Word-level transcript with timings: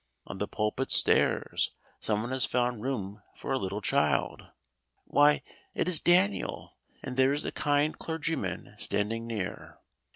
On 0.25 0.39
the 0.39 0.47
pulpit 0.47 0.89
stairs 0.89 1.75
some 1.99 2.23
one 2.23 2.31
has 2.31 2.47
found 2.47 2.81
room 2.81 3.21
for 3.35 3.51
a 3.53 3.59
little 3.59 3.81
child. 3.83 4.47
Why, 5.05 5.43
it 5.75 5.87
is 5.87 5.99
Daniel, 6.01 6.79
and 7.03 7.17
there 7.17 7.31
is 7.31 7.43
the 7.43 7.51
kind 7.51 7.95
clergyman 7.99 8.73
standing 8.79 9.27
near. 9.27 9.77